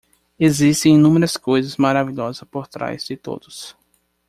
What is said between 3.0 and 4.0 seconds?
de todos.